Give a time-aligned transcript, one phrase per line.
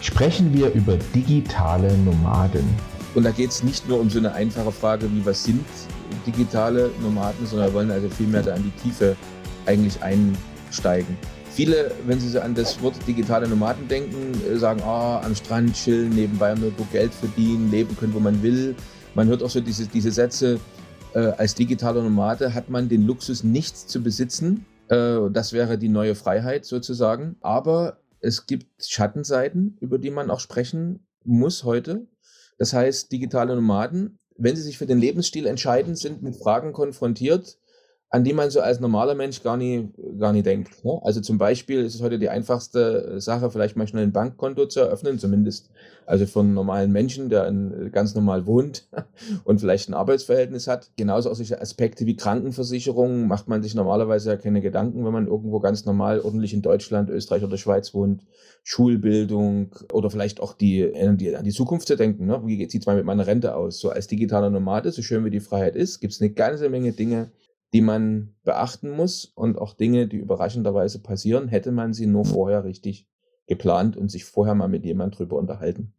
[0.00, 2.64] sprechen wir über digitale Nomaden.
[3.14, 5.64] Und da geht es nicht nur um so eine einfache Frage, wie was sind
[6.26, 9.16] digitale Nomaden, sondern wir wollen also vielmehr da an die Tiefe
[9.66, 11.16] eigentlich einsteigen.
[11.52, 16.10] Viele, wenn sie so an das Wort digitale Nomaden denken, sagen, oh, am Strand chillen,
[16.10, 18.74] nebenbei nur Geld verdienen, leben können, wo man will.
[19.14, 20.60] Man hört auch so diese, diese Sätze,
[21.14, 24.64] äh, als digitaler Nomade hat man den Luxus, nichts zu besitzen.
[24.88, 27.36] Äh, das wäre die neue Freiheit sozusagen.
[27.40, 32.06] Aber es gibt Schattenseiten, über die man auch sprechen muss heute.
[32.58, 37.58] Das heißt, digitale Nomaden, wenn sie sich für den Lebensstil entscheiden, sind mit Fragen konfrontiert,
[38.12, 40.84] an die man so als normaler Mensch gar nie, gar nie denkt.
[40.84, 40.98] Ne?
[41.02, 44.80] Also zum Beispiel ist es heute die einfachste Sache, vielleicht mal schnell ein Bankkonto zu
[44.80, 45.70] eröffnen, zumindest
[46.06, 48.88] also für einen normalen Menschen, der in, ganz normal wohnt
[49.44, 50.90] und vielleicht ein Arbeitsverhältnis hat.
[50.96, 55.28] Genauso auch solche Aspekte wie Krankenversicherung macht man sich normalerweise ja keine Gedanken, wenn man
[55.28, 58.24] irgendwo ganz normal ordentlich in Deutschland, Österreich oder Schweiz wohnt.
[58.64, 62.26] Schulbildung oder vielleicht auch die, die an die Zukunft zu denken.
[62.26, 62.42] Ne?
[62.44, 63.78] Wie sieht es mal mit meiner Rente aus?
[63.78, 66.92] So als digitaler Nomade, so schön wie die Freiheit ist, gibt es eine ganze Menge
[66.92, 67.30] Dinge,
[67.72, 72.64] die man beachten muss und auch Dinge, die überraschenderweise passieren, hätte man sie nur vorher
[72.64, 73.08] richtig
[73.46, 75.92] geplant und sich vorher mal mit jemand drüber unterhalten.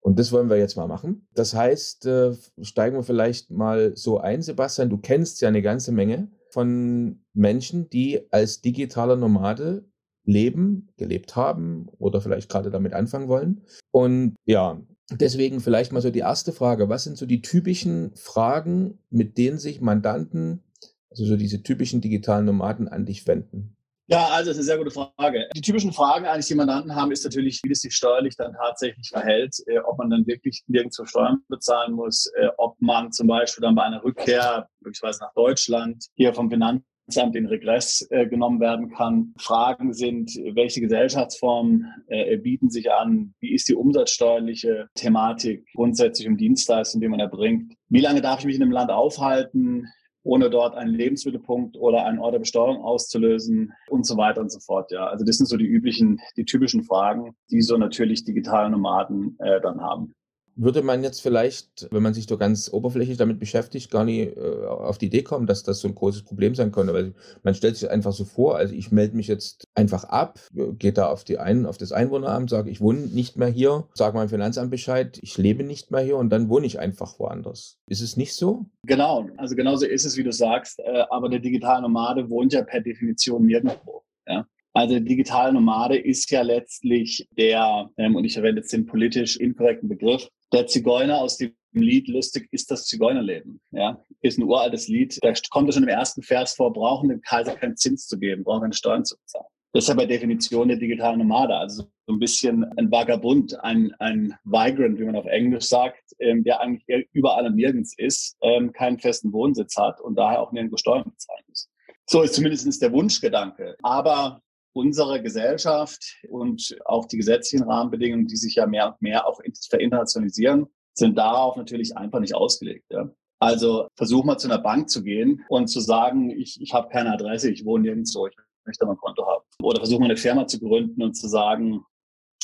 [0.00, 1.26] Und das wollen wir jetzt mal machen.
[1.34, 4.90] Das heißt, äh, steigen wir vielleicht mal so ein, Sebastian.
[4.90, 9.84] Du kennst ja eine ganze Menge von Menschen, die als digitaler Nomade
[10.24, 13.62] leben, gelebt haben oder vielleicht gerade damit anfangen wollen.
[13.90, 16.88] Und ja, deswegen vielleicht mal so die erste Frage.
[16.88, 20.62] Was sind so die typischen Fragen, mit denen sich Mandanten
[21.10, 23.76] also so diese typischen digitalen Nomaden an dich wenden?
[24.10, 25.48] Ja, also das ist eine sehr gute Frage.
[25.54, 29.10] Die typischen Fragen eigentlich, die Mandanten haben, ist natürlich, wie das sich steuerlich dann tatsächlich
[29.10, 33.60] verhält, äh, ob man dann wirklich nirgendwo Steuern bezahlen muss, äh, ob man zum Beispiel
[33.60, 38.88] dann bei einer Rückkehr möglicherweise nach Deutschland hier vom Finanzamt in Regress äh, genommen werden
[38.88, 39.34] kann.
[39.38, 43.34] Fragen sind, welche Gesellschaftsformen äh, bieten sich an?
[43.40, 47.74] Wie ist die umsatzsteuerliche Thematik grundsätzlich um Dienstleistungen, die man erbringt?
[47.90, 49.86] Wie lange darf ich mich in einem Land aufhalten?
[50.28, 54.60] Ohne dort einen Lebensmittelpunkt oder einen Ort der Besteuerung auszulösen und so weiter und so
[54.60, 54.92] fort.
[54.92, 59.38] Ja, also das sind so die üblichen, die typischen Fragen, die so natürlich digitale Nomaden
[59.40, 60.14] äh, dann haben
[60.58, 64.66] würde man jetzt vielleicht, wenn man sich so ganz oberflächlich damit beschäftigt, gar nicht äh,
[64.66, 66.92] auf die Idee kommen, dass das so ein großes Problem sein könnte.
[66.92, 67.14] Weil
[67.44, 71.06] man stellt sich einfach so vor, also ich melde mich jetzt einfach ab, gehe da
[71.06, 74.70] auf, die ein, auf das Einwohneramt, sage, ich wohne nicht mehr hier, sage meinem Finanzamt
[74.70, 77.78] Bescheid, ich lebe nicht mehr hier und dann wohne ich einfach woanders.
[77.88, 78.66] Ist es nicht so?
[78.84, 82.62] Genau, also genauso ist es, wie du sagst, äh, aber der digitale Nomade wohnt ja
[82.62, 84.02] per Definition nirgendwo.
[84.26, 84.44] Ja?
[84.74, 89.36] Also der digitale Nomade ist ja letztlich der, ähm, und ich verwende jetzt den politisch
[89.36, 93.60] inkorrekten Begriff, der Zigeuner aus dem Lied Lustig ist das Zigeunerleben.
[93.70, 95.18] Ja, ist ein uraltes Lied.
[95.22, 98.62] Da kommt schon im ersten Vers vor, brauchen dem Kaiser keinen Zins zu geben, brauchen
[98.62, 99.46] keine Steuern zu bezahlen.
[99.72, 103.94] Das ist ja bei Definition der digitalen Nomade, also so ein bisschen ein Vagabund, ein,
[103.98, 108.72] ein Migrant, wie man auf Englisch sagt, ähm, der eigentlich überall und nirgends ist, ähm,
[108.72, 111.68] keinen festen Wohnsitz hat und daher auch nirgendwo Steuern bezahlen muss.
[112.06, 113.76] So ist zumindest der Wunschgedanke.
[113.82, 114.40] Aber
[114.72, 119.40] unsere Gesellschaft und auch die gesetzlichen Rahmenbedingungen, die sich ja mehr und mehr auch
[119.70, 122.86] verinternationalisieren, sind darauf natürlich einfach nicht ausgelegt.
[122.90, 123.10] Ja.
[123.40, 127.12] Also versuch mal zu einer Bank zu gehen und zu sagen, ich, ich habe keine
[127.12, 129.44] Adresse, ich wohne nirgendwo, ich möchte mal ein Konto haben.
[129.62, 131.84] Oder versuch mal eine Firma zu gründen und zu sagen,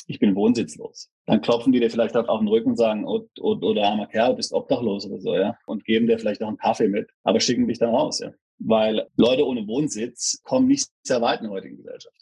[0.06, 1.10] ich bin wohnsitzlos.
[1.26, 4.34] Dann klopfen die dir vielleicht auf den Rücken und sagen, oh, oh, oder armer Kerl,
[4.34, 5.56] bist obdachlos oder so, ja.
[5.66, 8.32] Und geben dir vielleicht auch einen Kaffee mit, aber schicken dich dann raus, ja
[8.64, 12.14] weil Leute ohne Wohnsitz kommen nicht sehr weit in der heutigen Gesellschaft.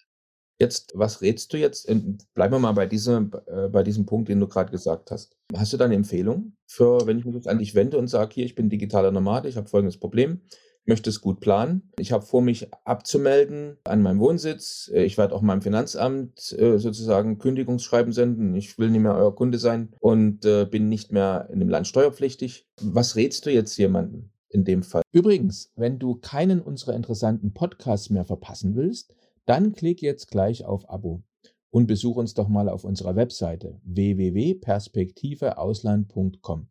[0.58, 1.86] Jetzt, was rätst du jetzt?
[2.34, 5.36] Bleiben wir mal bei diesem, äh, bei diesem Punkt, den du gerade gesagt hast.
[5.56, 8.34] Hast du da eine Empfehlung für, wenn ich mich jetzt an dich wende und sage,
[8.34, 10.40] hier, ich bin digitaler Nomade, ich habe folgendes Problem,
[10.84, 11.90] möchte es gut planen.
[11.98, 14.90] Ich habe vor, mich abzumelden an meinem Wohnsitz.
[14.94, 18.54] Ich werde auch meinem Finanzamt äh, sozusagen Kündigungsschreiben senden.
[18.54, 21.86] Ich will nicht mehr euer Kunde sein und äh, bin nicht mehr in dem Land
[21.86, 22.68] steuerpflichtig.
[22.80, 24.31] Was rätst du jetzt jemandem?
[24.52, 25.02] In dem Fall.
[25.12, 29.14] Übrigens, wenn du keinen unserer interessanten Podcasts mehr verpassen willst,
[29.46, 31.22] dann klick jetzt gleich auf Abo
[31.70, 36.68] und besuch uns doch mal auf unserer Webseite www.perspektiveausland.com.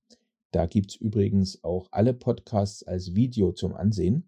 [0.51, 4.27] Da gibt's übrigens auch alle Podcasts als Video zum Ansehen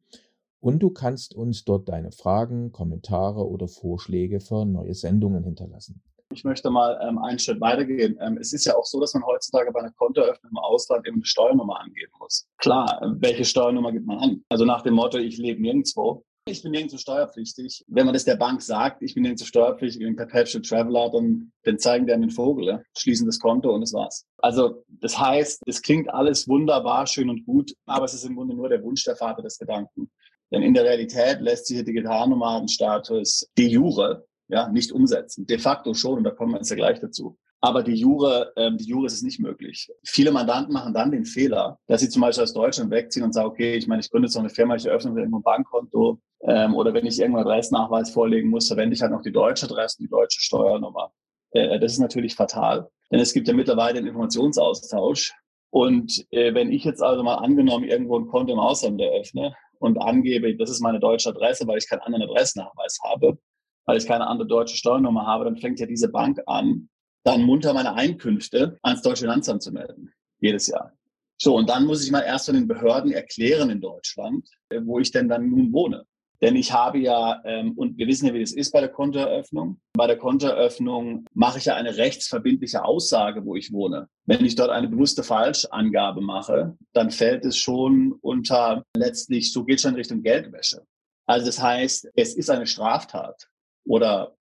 [0.64, 6.02] und du kannst uns dort deine Fragen, Kommentare oder Vorschläge für neue Sendungen hinterlassen.
[6.32, 8.18] Ich möchte mal ähm, einen Schritt weitergehen.
[8.22, 11.18] Ähm, es ist ja auch so, dass man heutzutage bei einer Kontoeröffnung im Ausland eben
[11.18, 12.48] eine Steuernummer angeben muss.
[12.60, 14.44] Klar, äh, welche Steuernummer gibt man an?
[14.48, 16.24] Also nach dem Motto, ich lebe nirgendwo.
[16.46, 17.84] Ich bin nirgendwo steuerpflichtig.
[17.88, 21.52] Wenn man das der Bank sagt, ich bin nirgendwo steuerpflichtig, ich bin Perpetual Traveler, dann,
[21.64, 22.82] dann zeigen die einen den Vogel, ja?
[22.98, 24.26] schließen das Konto und das war's.
[24.38, 28.56] Also das heißt, es klingt alles wunderbar, schön und gut, aber es ist im Grunde
[28.56, 30.10] nur der Wunsch der Vater des Gedanken.
[30.54, 35.46] Denn in der Realität lässt sich der Digitalnomadenstatus de jure ja, nicht umsetzen.
[35.48, 37.38] De facto schon, und da kommen wir jetzt ja gleich dazu.
[37.60, 39.90] Aber die Jure, ähm, die Jure ist es nicht möglich.
[40.04, 43.48] Viele Mandanten machen dann den Fehler, dass sie zum Beispiel aus Deutschland wegziehen und sagen,
[43.48, 46.20] okay, ich meine, ich gründe jetzt noch eine Firma, ich eröffne irgendwo ein Bankkonto.
[46.42, 49.98] Ähm, oder wenn ich irgendeinen Adressnachweis vorlegen muss, verwende ich halt noch die deutsche Adresse,
[49.98, 51.14] die deutsche Steuernummer.
[51.52, 52.90] Äh, das ist natürlich fatal.
[53.10, 55.34] Denn es gibt ja mittlerweile einen Informationsaustausch.
[55.70, 59.98] Und äh, wenn ich jetzt also mal angenommen irgendwo ein Konto im Ausland eröffne und
[60.02, 63.38] angebe, das ist meine deutsche Adresse, weil ich keinen anderen Adressnachweis habe,
[63.86, 66.90] weil ich keine andere deutsche Steuernummer habe, dann fängt ja diese Bank an,
[67.26, 70.14] dann munter meine Einkünfte ans deutsche Finanzamt zu melden.
[70.40, 70.94] Jedes Jahr.
[71.38, 74.48] So, und dann muss ich mal erst von den Behörden erklären in Deutschland,
[74.84, 76.06] wo ich denn dann nun wohne.
[76.44, 79.80] Denn ich habe ja, ähm, und wir wissen ja, wie das ist bei der Kontoeröffnung.
[79.94, 84.10] Bei der Kontoeröffnung mache ich ja eine rechtsverbindliche Aussage, wo ich wohne.
[84.26, 89.80] Wenn ich dort eine bewusste Falschangabe mache, dann fällt es schon unter letztlich, so geht
[89.80, 90.86] schon in Richtung Geldwäsche.
[91.26, 93.48] Also das heißt, es ist eine Straftat
[93.86, 94.36] oder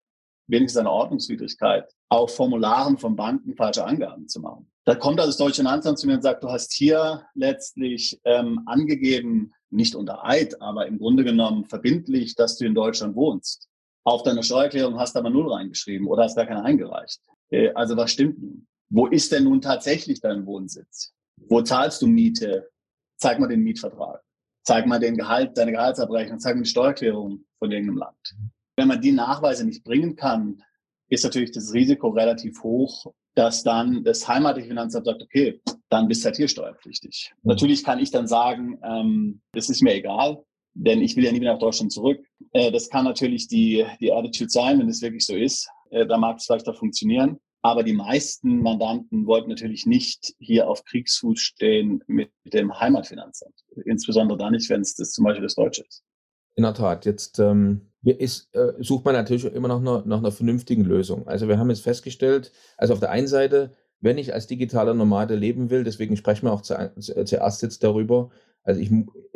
[0.49, 4.69] wenigstens eine Ordnungswidrigkeit, auf Formularen von Banken falsche Angaben zu machen.
[4.85, 8.63] Da kommt also das deutsche Finanzamt zu mir und sagt, du hast hier letztlich ähm,
[8.67, 13.69] angegeben, nicht unter Eid, aber im Grunde genommen verbindlich, dass du in Deutschland wohnst.
[14.05, 17.21] Auf deiner Steuererklärung hast du aber null reingeschrieben oder hast gar keine eingereicht.
[17.51, 18.67] Äh, also was stimmt nun?
[18.91, 21.15] Wo ist denn nun tatsächlich dein Wohnsitz?
[21.49, 22.69] Wo zahlst du Miete?
[23.17, 24.23] Zeig mal den Mietvertrag.
[24.65, 28.37] Zeig mal den Gehalt, deine Gehaltsabrechnung, zeig mal die Steuererklärung von irgendeinem Land.
[28.77, 30.63] Wenn man die Nachweise nicht bringen kann,
[31.12, 35.61] ist natürlich das Risiko relativ hoch, dass dann das heimatliche Finanzamt sagt, okay,
[35.91, 37.32] dann bist du halt hier steuerpflichtig.
[37.43, 37.50] Mhm.
[37.50, 40.43] Natürlich kann ich dann sagen, ähm, das ist mir egal,
[40.73, 42.25] denn ich will ja nie wieder nach Deutschland zurück.
[42.53, 45.69] Äh, das kann natürlich die, die Attitude sein, wenn es wirklich so ist.
[45.91, 47.38] Äh, da mag es vielleicht auch funktionieren.
[47.61, 53.55] Aber die meisten Mandanten wollten natürlich nicht hier auf Kriegsfuß stehen mit dem Heimatfinanzamt.
[53.85, 56.03] Insbesondere dann nicht, wenn es das zum Beispiel das Deutsche ist.
[56.56, 57.05] In der Tat.
[57.05, 61.27] Jetzt ähm, ist, äh, sucht man natürlich immer noch nach, nach einer vernünftigen Lösung.
[61.29, 65.37] Also wir haben jetzt festgestellt, also auf der einen Seite, wenn ich als digitaler Nomade
[65.37, 68.31] leben will, deswegen sprechen wir auch zu, zuerst jetzt darüber,
[68.64, 68.91] also ich,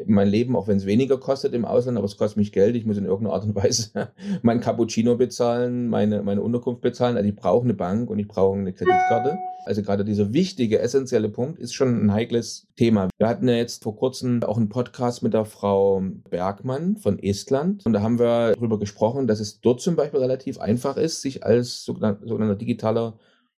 [0.06, 2.87] mein Leben, auch wenn es weniger kostet im Ausland, aber es kostet mich Geld, ich
[2.87, 3.90] muss in irgendeiner Art und Weise
[4.43, 7.17] mein Cappuccino bezahlen, meine, meine Unterkunft bezahlen.
[7.17, 9.37] Also ich brauche eine Bank und ich brauche eine Kreditkarte.
[9.64, 13.08] Also gerade dieser wichtige, essentielle Punkt ist schon ein heikles Thema.
[13.19, 17.84] Wir hatten ja jetzt vor kurzem auch einen Podcast mit der Frau Bergmann von Estland
[17.84, 21.44] und da haben wir darüber gesprochen, dass es dort zum Beispiel relativ einfach ist, sich
[21.44, 23.19] als sogenannter digitaler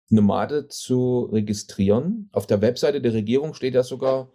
[0.09, 2.29] Nomade zu registrieren.
[2.31, 4.29] Auf der Webseite der Regierung steht ja sogar,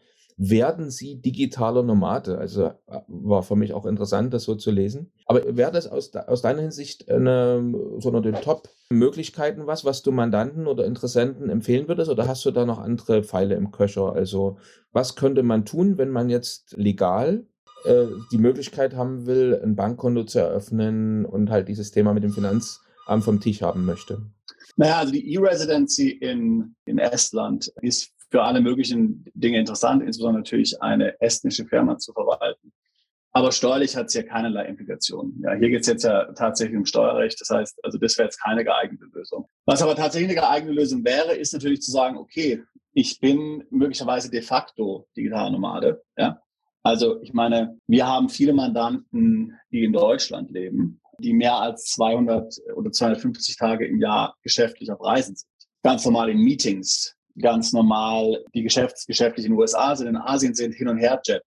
[0.44, 2.40] werden sie digitaler Nomade?
[2.40, 5.12] Also äh, war für mich auch interessant, das so zu lesen.
[5.28, 10.12] Aber wäre das aus, aus deiner Hinsicht eine, so unter den Top-Möglichkeiten was, was du
[10.12, 12.10] Mandanten oder Interessenten empfehlen würdest?
[12.10, 14.14] Oder hast du da noch andere Pfeile im Köcher?
[14.14, 14.58] Also
[14.92, 17.46] was könnte man tun, wenn man jetzt legal
[17.86, 22.34] äh, die Möglichkeit haben will, ein Bankkonto zu eröffnen und halt dieses Thema mit dem
[22.34, 24.24] Finanzamt vom Tisch haben möchte?
[24.76, 30.82] Naja, also die E-Residency in, in Estland ist für alle möglichen Dinge interessant, insbesondere natürlich
[30.82, 32.72] eine estnische Firma zu verwalten.
[33.34, 35.42] Aber steuerlich hat es ja keinerlei Implikationen.
[35.44, 37.40] Ja, hier geht es jetzt ja tatsächlich um Steuerrecht.
[37.40, 39.48] Das heißt, also das wäre jetzt keine geeignete Lösung.
[39.66, 42.62] Was aber tatsächlich eine geeignete Lösung wäre, ist natürlich zu sagen, okay,
[42.94, 46.04] ich bin möglicherweise de facto digitaler Nomade.
[46.18, 46.42] Ja?
[46.84, 52.54] Also ich meine, wir haben viele Mandanten, die in Deutschland leben, die mehr als 200
[52.76, 55.50] oder 250 Tage im Jahr geschäftlich auf Reisen sind.
[55.84, 60.54] Ganz normal in Meetings, ganz normal die Geschäfts geschäftlich in den USA sind, in Asien
[60.54, 61.42] sind, hin und her jetten,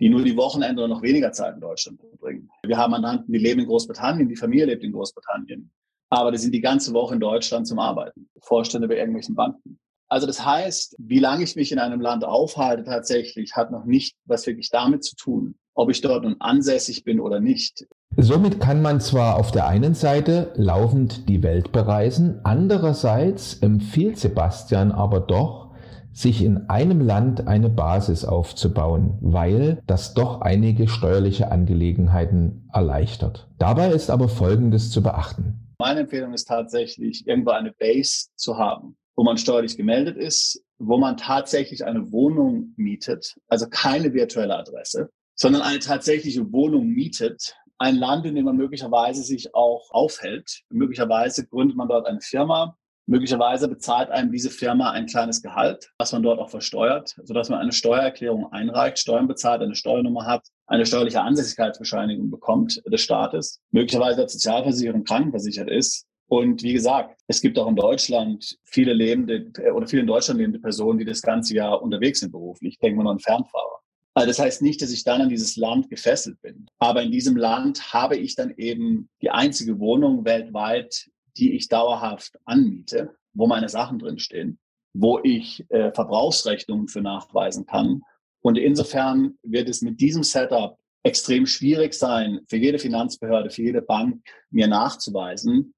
[0.00, 2.50] die nur die Wochenende oder noch weniger Zeit in Deutschland verbringen.
[2.62, 5.70] Wir haben Mandanten, die leben in Großbritannien, die Familie lebt in Großbritannien,
[6.08, 9.78] aber die sind die ganze Woche in Deutschland zum Arbeiten, Vorstände bei irgendwelchen Banken.
[10.08, 14.16] Also das heißt, wie lange ich mich in einem Land aufhalte tatsächlich, hat noch nicht
[14.24, 17.86] was wirklich damit zu tun, ob ich dort nun ansässig bin oder nicht.
[18.16, 24.90] Somit kann man zwar auf der einen Seite laufend die Welt bereisen, andererseits empfiehlt Sebastian
[24.90, 25.70] aber doch,
[26.12, 33.48] sich in einem Land eine Basis aufzubauen, weil das doch einige steuerliche Angelegenheiten erleichtert.
[33.58, 35.74] Dabei ist aber Folgendes zu beachten.
[35.78, 40.98] Meine Empfehlung ist tatsächlich, irgendwo eine Base zu haben, wo man steuerlich gemeldet ist, wo
[40.98, 47.96] man tatsächlich eine Wohnung mietet, also keine virtuelle Adresse, sondern eine tatsächliche Wohnung mietet ein
[47.96, 50.60] Land, in dem man möglicherweise sich auch aufhält.
[50.68, 52.76] Möglicherweise gründet man dort eine Firma.
[53.06, 57.58] Möglicherweise bezahlt einem diese Firma ein kleines Gehalt, was man dort auch versteuert, sodass man
[57.58, 64.20] eine Steuererklärung einreicht, Steuern bezahlt, eine Steuernummer hat, eine steuerliche Ansässigkeitsbescheinigung bekommt des Staates, möglicherweise
[64.20, 66.06] als Sozialversicherung krankenversichert ist.
[66.28, 70.60] Und wie gesagt, es gibt auch in Deutschland viele lebende oder viele in Deutschland lebende
[70.60, 72.78] Personen, die das ganze Jahr unterwegs sind beruflich.
[72.78, 73.79] Denken wir nur an Fernfahrer.
[74.14, 76.66] Also das heißt nicht, dass ich dann an dieses Land gefesselt bin.
[76.78, 82.38] Aber in diesem Land habe ich dann eben die einzige Wohnung weltweit, die ich dauerhaft
[82.44, 84.58] anmiete, wo meine Sachen drinstehen,
[84.92, 88.02] wo ich äh, Verbrauchsrechnungen für nachweisen kann
[88.42, 93.82] und insofern wird es mit diesem Setup extrem schwierig sein, für jede Finanzbehörde, für jede
[93.82, 95.74] Bank mir nachzuweisen,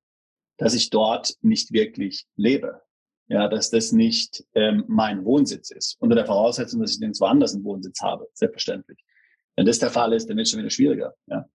[0.58, 2.82] dass ich dort nicht wirklich lebe.
[3.32, 5.96] Ja, dass das nicht ähm, mein Wohnsitz ist.
[6.00, 8.98] Unter der Voraussetzung, dass ich nirgendwo anders einen Wohnsitz habe, selbstverständlich.
[9.56, 11.14] Wenn das der Fall ist, dann wird es schon wieder schwieriger.
[11.28, 11.48] Ja.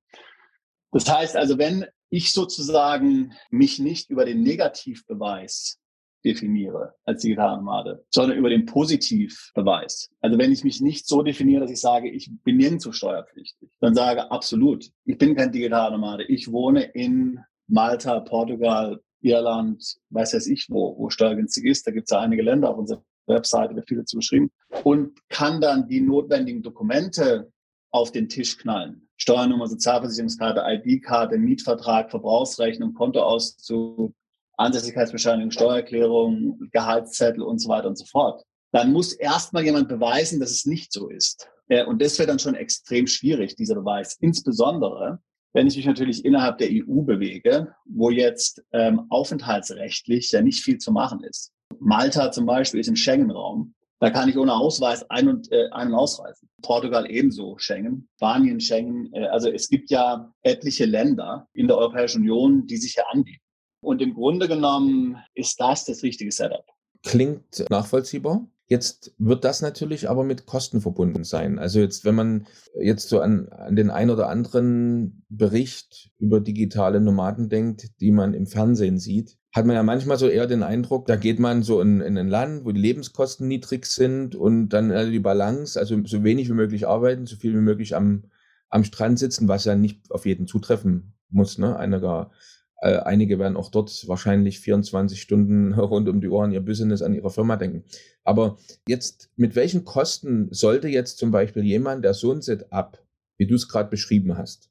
[0.92, 5.80] Das heißt also, wenn ich sozusagen mich nicht über den Negativbeweis
[6.26, 10.10] definiere als Digitalnomade, sondern über den Positivbeweis.
[10.20, 13.94] Also wenn ich mich nicht so definiere, dass ich sage, ich bin nirgendwo steuerpflichtig, dann
[13.94, 16.24] sage absolut, ich bin kein Digitalnomade.
[16.24, 21.86] Ich wohne in Malta, Portugal, Irland, weiß weiß ich wo, wo steuergünstig ist.
[21.88, 24.52] Da gibt es ja einige Länder auf unserer Webseite, wird viel dazu geschrieben.
[24.84, 27.52] Und kann dann die notwendigen Dokumente
[27.92, 29.08] auf den Tisch knallen.
[29.18, 34.14] Steuernummer, Sozialversicherungskarte, ID-Karte, Mietvertrag, Verbrauchsrechnung, Kontoauszug,
[34.58, 38.44] Ansässigkeitsbescheinigung, Steuererklärung, Gehaltszettel und so weiter und so fort.
[38.72, 41.50] Dann muss erstmal jemand beweisen, dass es nicht so ist.
[41.88, 44.18] Und das wäre dann schon extrem schwierig, dieser Beweis.
[44.20, 45.20] Insbesondere,
[45.58, 50.78] wenn ich mich natürlich innerhalb der EU bewege, wo jetzt ähm, aufenthaltsrechtlich ja nicht viel
[50.78, 51.52] zu machen ist.
[51.80, 53.74] Malta zum Beispiel ist im Schengen-Raum.
[54.00, 56.48] Da kann ich ohne Ausweis ein- und, äh, ein- und ausreisen.
[56.62, 59.12] Portugal ebenso Schengen, Spanien Schengen.
[59.14, 63.42] Äh, also es gibt ja etliche Länder in der Europäischen Union, die sich hier anbieten.
[63.84, 66.66] Und im Grunde genommen ist das das richtige Setup.
[67.02, 68.48] Klingt nachvollziehbar.
[68.70, 71.58] Jetzt wird das natürlich aber mit Kosten verbunden sein.
[71.58, 72.48] Also jetzt, wenn man
[72.78, 78.34] jetzt so an, an den ein oder anderen Bericht über digitale Nomaden denkt, die man
[78.34, 81.80] im Fernsehen sieht, hat man ja manchmal so eher den Eindruck, da geht man so
[81.80, 85.98] in, in ein Land, wo die Lebenskosten niedrig sind und dann also die Balance, also
[86.06, 88.26] so wenig wie möglich arbeiten, so viel wie möglich am,
[88.70, 91.58] am Strand sitzen, was ja nicht auf jeden zutreffen muss.
[91.58, 91.78] Ne?
[91.78, 92.32] Einiger
[92.80, 97.14] äh, einige werden auch dort wahrscheinlich 24 Stunden rund um die Ohren ihr Business an
[97.14, 97.84] ihrer Firma denken.
[98.24, 98.58] Aber
[98.88, 103.04] jetzt, mit welchen Kosten sollte jetzt zum Beispiel jemand, der so ein Setup,
[103.38, 104.70] wie du es gerade beschrieben hast,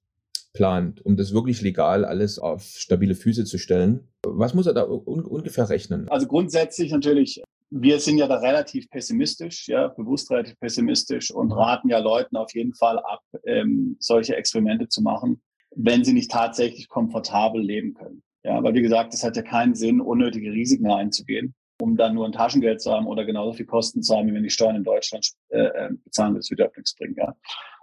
[0.52, 4.84] plant, um das wirklich legal alles auf stabile Füße zu stellen, was muss er da
[4.84, 6.08] un ungefähr rechnen?
[6.08, 11.88] Also grundsätzlich natürlich wir sind ja da relativ pessimistisch, ja, bewusst relativ pessimistisch und raten
[11.88, 15.42] ja Leuten auf jeden Fall ab, ähm, solche Experimente zu machen
[15.76, 18.23] wenn sie nicht tatsächlich komfortabel leben können.
[18.42, 22.25] Ja, weil wie gesagt, es hat ja keinen Sinn, unnötige Risiken einzugehen, um dann nur
[22.25, 24.85] ein Taschengeld zu haben oder genauso viel Kosten zu haben, wie wenn die Steuern in
[24.85, 27.16] Deutschland äh, äh bezahlen, das wird ja nichts bringen.
[27.18, 27.35] Ja.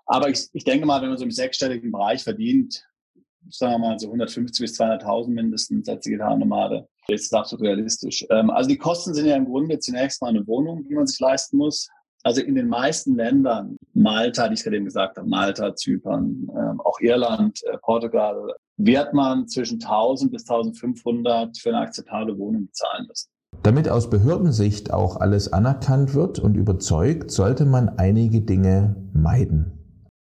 [0.06, 2.86] Aber ich, ich denke mal, wenn man so im sechsstelligen Bereich verdient,
[3.50, 8.26] sagen wir mal so 150 bis 200.000 mindestens als Digitalnomade, ist das absolut realistisch.
[8.30, 11.20] Ähm, also die Kosten sind ja im Grunde zunächst mal eine Wohnung, die man sich
[11.20, 11.90] leisten muss.
[12.24, 16.80] Also in den meisten Ländern, Malta, die ich gerade eben gesagt habe, Malta, Zypern, ähm,
[16.82, 23.08] auch Irland, äh, Portugal, wird man zwischen 1000 bis 1500 für eine akzeptable Wohnung bezahlen
[23.08, 23.30] müssen.
[23.62, 29.72] Damit aus Behördensicht auch alles anerkannt wird und überzeugt, sollte man einige Dinge meiden.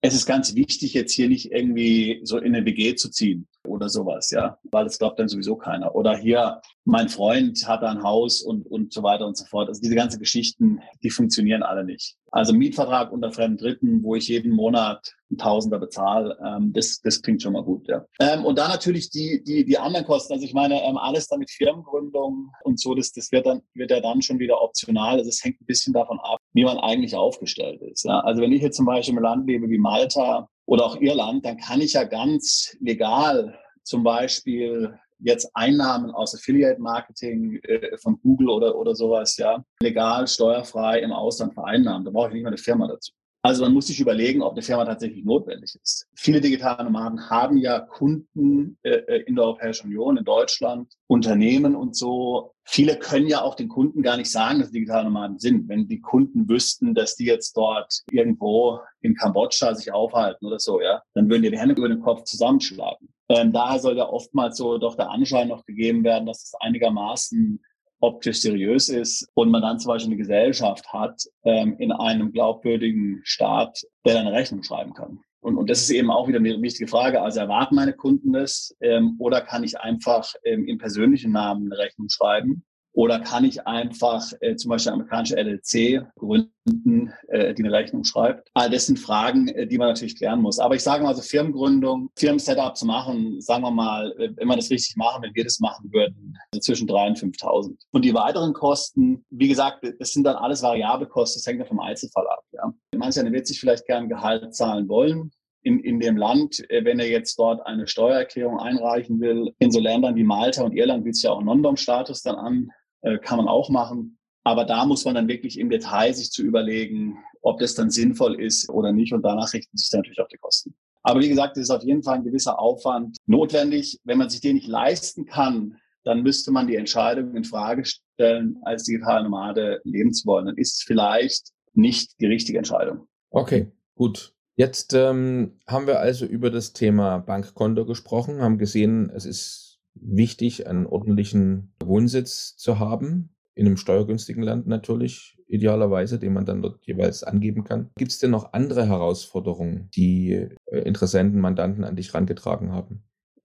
[0.01, 3.89] Es ist ganz wichtig, jetzt hier nicht irgendwie so in eine WG zu ziehen oder
[3.89, 5.95] sowas, ja, weil das glaubt dann sowieso keiner.
[5.95, 9.67] Oder hier, mein Freund hat ein Haus und, und so weiter und so fort.
[9.67, 12.15] Also diese ganzen Geschichten, die funktionieren alle nicht.
[12.31, 17.21] Also Mietvertrag unter fremden Dritten, wo ich jeden Monat ein Tausender bezahle, ähm, das, das
[17.21, 18.05] klingt schon mal gut, ja.
[18.19, 20.33] Ähm, und dann natürlich die, die, die anderen Kosten.
[20.33, 24.01] Also ich meine, ähm, alles damit Firmengründung und so, das, das wird dann, wird ja
[24.01, 25.17] dann schon wieder optional.
[25.17, 28.03] Also es hängt ein bisschen davon ab, wie man eigentlich aufgestellt ist.
[28.03, 28.19] Ja.
[28.19, 31.57] Also wenn ich jetzt zum Beispiel im Land lebe wie Malta, oder auch Irland, dann
[31.57, 38.49] kann ich ja ganz legal zum Beispiel jetzt Einnahmen aus Affiliate Marketing äh, von Google
[38.49, 42.05] oder, oder sowas, ja, legal, steuerfrei im Ausland vereinnahmen.
[42.05, 43.11] Da brauche ich nicht mal eine Firma dazu.
[43.45, 46.07] Also man muss sich überlegen, ob eine Firma tatsächlich notwendig ist.
[46.15, 51.75] Viele digitale Nomaden haben ja Kunden äh, äh, in der Europäischen Union, in Deutschland, Unternehmen
[51.75, 52.55] und so.
[52.63, 55.69] Viele können ja auch den Kunden gar nicht sagen, dass digitale Nomaden sind.
[55.69, 60.81] Wenn die Kunden wüssten, dass die jetzt dort irgendwo in Kambodscha sich aufhalten oder so,
[60.81, 63.09] ja, dann würden die die Hände über den Kopf zusammenschlagen.
[63.29, 67.63] Ähm, daher soll ja oftmals so doch der Anschein noch gegeben werden, dass es einigermaßen
[68.05, 73.21] optisch seriös ist und man dann zum Beispiel eine Gesellschaft hat ähm, in einem glaubwürdigen
[73.23, 75.19] Staat, der dann eine Rechnung schreiben kann.
[75.41, 77.21] Und, und das ist eben auch wieder eine wichtige Frage.
[77.21, 81.81] Also erwarten meine Kunden das ähm, oder kann ich einfach ähm, im persönlichen Namen eine
[81.81, 82.63] Rechnung schreiben?
[82.95, 88.05] Oder kann ich einfach äh, zum Beispiel eine amerikanische LLC gründen, äh, die eine Rechnung
[88.05, 88.49] schreibt?
[88.53, 90.59] All das sind Fragen, äh, die man natürlich klären muss.
[90.59, 94.55] Aber ich sage mal, so Firmengründung, Firmensetup zu machen, sagen wir mal, äh, wenn wir
[94.55, 97.77] das richtig machen, wenn wir das machen würden, so zwischen 3.000 und 5.000.
[97.91, 101.65] Und die weiteren Kosten, wie gesagt, das sind dann alles variable Kosten, das hängt ja
[101.65, 102.43] vom Einzelfall ab.
[102.53, 102.73] Ja.
[102.95, 105.31] Mancher wird sich vielleicht gern Gehalt zahlen wollen,
[105.65, 109.79] in, in dem Land, äh, wenn er jetzt dort eine Steuererklärung einreichen will, in so
[109.79, 112.71] Ländern wie Malta und Irland bietet sich ja auch Non-Dom-Status dann an.
[113.05, 114.17] Äh, kann man auch machen.
[114.43, 118.39] Aber da muss man dann wirklich im Detail sich zu überlegen, ob das dann sinnvoll
[118.41, 119.13] ist oder nicht.
[119.13, 120.75] Und danach richten sich dann natürlich auch die Kosten.
[121.03, 123.99] Aber wie gesagt, es ist auf jeden Fall ein gewisser Aufwand notwendig.
[124.05, 128.57] Wenn man sich den nicht leisten kann, dann müsste man die Entscheidung in Frage stellen,
[128.63, 130.47] als digitale Nomade leben zu wollen.
[130.47, 133.07] Dann ist es vielleicht nicht die richtige Entscheidung.
[133.29, 134.33] Okay, gut.
[134.55, 139.64] Jetzt ähm, haben wir also über das Thema Bankkonto gesprochen, haben gesehen, es ist
[139.95, 146.61] wichtig, einen ordentlichen Wohnsitz zu haben, in einem steuergünstigen Land natürlich, idealerweise, den man dann
[146.61, 147.91] dort jeweils angeben kann.
[147.97, 150.31] Gibt es denn noch andere Herausforderungen, die
[150.65, 153.03] äh, Interessenten, Mandanten an dich herangetragen haben,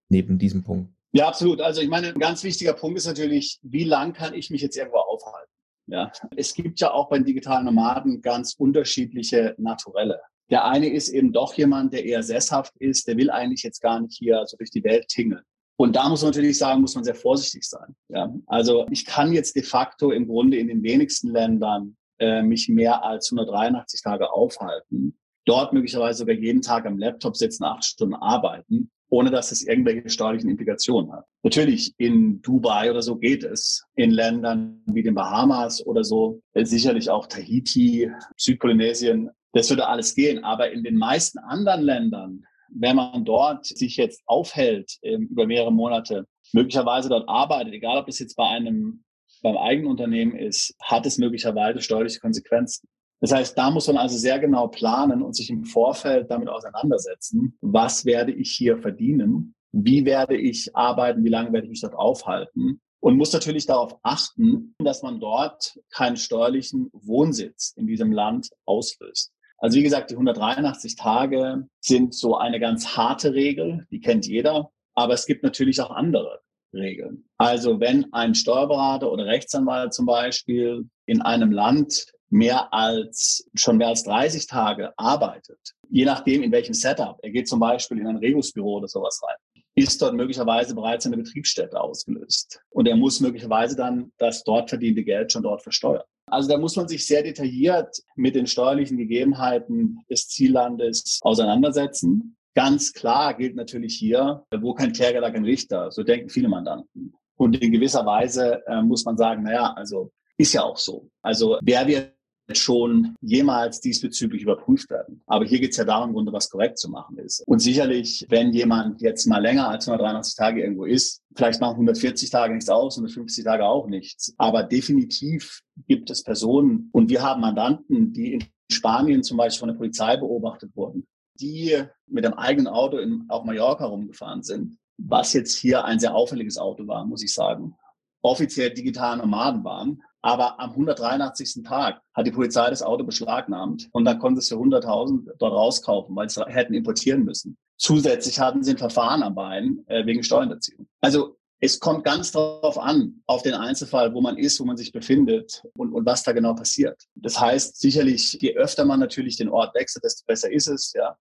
[0.09, 0.93] neben diesem Punkt?
[1.13, 1.61] Ja, absolut.
[1.61, 4.77] Also ich meine, ein ganz wichtiger Punkt ist natürlich, wie lang kann ich mich jetzt
[4.77, 5.51] irgendwo aufhalten?
[5.87, 10.21] Ja, es gibt ja auch bei digitalen Nomaden ganz unterschiedliche Naturelle.
[10.49, 14.01] Der eine ist eben doch jemand, der eher sesshaft ist, der will eigentlich jetzt gar
[14.01, 15.43] nicht hier so durch die Welt tingeln.
[15.81, 17.97] Und da muss man natürlich sagen, muss man sehr vorsichtig sein.
[18.11, 18.31] Ja?
[18.49, 23.03] Also ich kann jetzt de facto im Grunde in den wenigsten Ländern äh, mich mehr
[23.03, 25.19] als 183 Tage aufhalten.
[25.47, 30.11] Dort möglicherweise sogar jeden Tag am Laptop sitzen, acht Stunden arbeiten, ohne dass es irgendwelche
[30.11, 31.25] steuerlichen Implikationen hat.
[31.43, 33.83] Natürlich in Dubai oder so geht es.
[33.95, 40.15] In Ländern wie den Bahamas oder so, äh, sicherlich auch Tahiti, Südpolynesien, das würde alles
[40.15, 40.45] gehen.
[40.45, 45.73] Aber in den meisten anderen Ländern wenn man dort sich jetzt aufhält ähm, über mehrere
[45.73, 49.05] Monate, möglicherweise dort arbeitet, egal ob das jetzt bei einem
[49.43, 52.89] beim eigenen Unternehmen ist, hat es möglicherweise steuerliche Konsequenzen.
[53.21, 57.57] Das heißt, da muss man also sehr genau planen und sich im Vorfeld damit auseinandersetzen.
[57.61, 59.55] Was werde ich hier verdienen?
[59.73, 61.23] Wie werde ich arbeiten?
[61.25, 62.81] Wie lange werde ich mich dort aufhalten?
[63.01, 69.33] Und muss natürlich darauf achten, dass man dort keinen steuerlichen Wohnsitz in diesem Land auslöst.
[69.61, 74.71] Also wie gesagt, die 183 Tage sind so eine ganz harte Regel, die kennt jeder,
[74.95, 76.41] aber es gibt natürlich auch andere
[76.73, 77.29] Regeln.
[77.37, 83.89] Also wenn ein Steuerberater oder Rechtsanwalt zum Beispiel in einem Land mehr als, schon mehr
[83.89, 85.59] als 30 Tage arbeitet,
[85.91, 89.65] je nachdem in welchem Setup, er geht zum Beispiel in ein Rebusbüro oder sowas rein,
[89.75, 92.61] ist dort möglicherweise bereits eine Betriebsstätte ausgelöst.
[92.71, 96.05] Und er muss möglicherweise dann das dort verdiente Geld schon dort versteuern.
[96.31, 102.37] Also da muss man sich sehr detailliert mit den steuerlichen Gegebenheiten des Ziellandes auseinandersetzen.
[102.55, 105.91] Ganz klar gilt natürlich hier, wo kein Kläger, da kein Richter.
[105.91, 107.15] So denken viele Mandanten.
[107.37, 111.09] Und in gewisser Weise äh, muss man sagen, naja, also ist ja auch so.
[111.23, 112.13] Also wer wird
[112.59, 115.23] schon jemals diesbezüglich überprüft werden.
[115.27, 117.43] Aber hier geht es ja darum, Grunde was korrekt zu machen ist.
[117.47, 122.31] Und sicherlich, wenn jemand jetzt mal länger als 183 Tage irgendwo ist, vielleicht machen 140
[122.31, 124.35] Tage nichts aus, 150 Tage auch nichts.
[124.39, 129.69] Aber definitiv gibt es Personen und wir haben Mandanten, die in Spanien zum Beispiel von
[129.69, 131.07] der Polizei beobachtet wurden,
[131.41, 136.15] die mit einem eigenen Auto in, auf Mallorca rumgefahren sind, was jetzt hier ein sehr
[136.15, 137.75] auffälliges Auto war, muss ich sagen.
[138.23, 141.63] Offiziell digitale Nomaden waren, aber am 183.
[141.65, 145.53] Tag hat die Polizei das Auto beschlagnahmt und dann konnten sie es für 100.000 dort
[145.53, 147.57] rauskaufen, weil sie hätten importieren müssen.
[147.79, 150.87] Zusätzlich hatten sie ein Verfahren am Bein äh, wegen Steuerhinterziehung.
[151.01, 154.93] Also es kommt ganz darauf an, auf den Einzelfall, wo man ist, wo man sich
[154.93, 157.03] befindet und, und was da genau passiert.
[157.15, 160.93] Das heißt sicherlich, je öfter man natürlich den Ort wechselt, desto besser ist es.
[160.95, 161.17] Ja.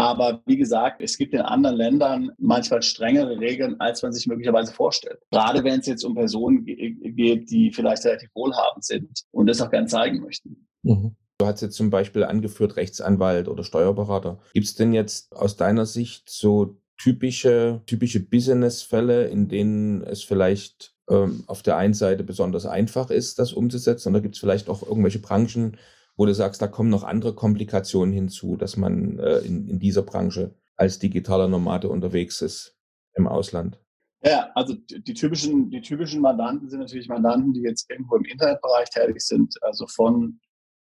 [0.00, 4.72] Aber wie gesagt, es gibt in anderen Ländern manchmal strengere Regeln, als man sich möglicherweise
[4.72, 5.18] vorstellt.
[5.30, 9.70] Gerade wenn es jetzt um Personen geht, die vielleicht relativ wohlhabend sind und das auch
[9.70, 10.66] gern zeigen möchten.
[10.82, 11.16] Mhm.
[11.38, 14.38] Du hast jetzt zum Beispiel angeführt Rechtsanwalt oder Steuerberater.
[14.52, 20.94] Gibt es denn jetzt aus deiner Sicht so typische, typische Business-Fälle, in denen es vielleicht
[21.08, 24.10] ähm, auf der einen Seite besonders einfach ist, das umzusetzen?
[24.10, 25.78] Oder gibt es vielleicht auch irgendwelche Branchen,
[26.20, 30.02] wo du sagst, da kommen noch andere Komplikationen hinzu, dass man äh, in, in dieser
[30.02, 32.76] Branche als digitaler Nomade unterwegs ist
[33.14, 33.80] im Ausland?
[34.22, 38.90] Ja, also die typischen, die typischen Mandanten sind natürlich Mandanten, die jetzt irgendwo im Internetbereich
[38.90, 40.38] tätig sind, also von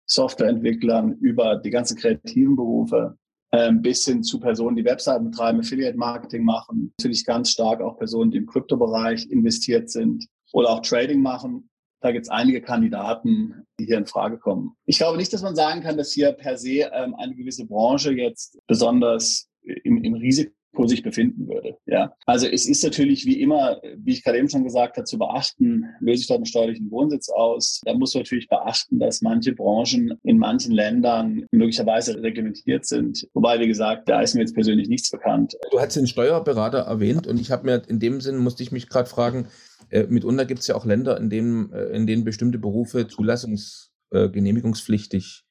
[0.06, 3.18] Softwareentwicklern über die ganzen kreativen Berufe
[3.52, 8.32] ähm, bis hin zu Personen, die Webseiten betreiben, Affiliate-Marketing machen, natürlich ganz stark auch Personen,
[8.32, 11.70] die im Kryptobereich investiert sind oder auch Trading machen.
[12.06, 14.78] Da gibt es einige Kandidaten, die hier in Frage kommen.
[14.86, 18.12] Ich glaube nicht, dass man sagen kann, dass hier per se ähm, eine gewisse Branche
[18.12, 20.52] jetzt besonders im, im Risiko
[20.84, 21.78] sich befinden würde.
[21.86, 25.18] Ja, also es ist natürlich wie immer, wie ich gerade eben schon gesagt habe, zu
[25.18, 27.82] beachten, löse ich dort einen steuerlichen Wohnsitz aus.
[27.86, 33.28] Da muss man natürlich beachten, dass manche Branchen in manchen Ländern möglicherweise reglementiert sind.
[33.34, 35.56] Wobei, wie gesagt, da ist mir jetzt persönlich nichts bekannt.
[35.72, 38.90] Du hast den Steuerberater erwähnt und ich habe mir in dem Sinn musste ich mich
[38.90, 39.48] gerade fragen,
[39.90, 45.44] äh, mitunter gibt es ja auch Länder, in denen, äh, in denen bestimmte Berufe zulassungsgenehmigungspflichtig
[45.44, 45.46] äh,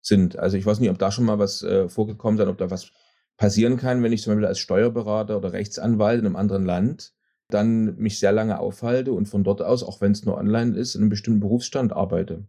[0.00, 0.38] sind.
[0.38, 2.90] Also ich weiß nicht, ob da schon mal was äh, vorgekommen ist, ob da was
[3.38, 7.14] passieren kann, wenn ich zum Beispiel als Steuerberater oder Rechtsanwalt in einem anderen Land
[7.48, 10.94] dann mich sehr lange aufhalte und von dort aus, auch wenn es nur online ist,
[10.94, 12.44] in einem bestimmten Berufsstand arbeite.